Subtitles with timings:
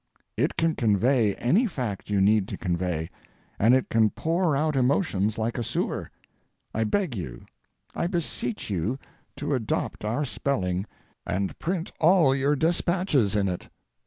[0.35, 3.11] It can convey any fact you need to convey;
[3.59, 6.09] and it can pour out emotions like a sewer.
[6.73, 7.45] I beg you,
[7.93, 8.97] I beseech you,
[9.35, 10.87] to adopt our spelling,
[11.23, 13.69] and print all your despatches in it.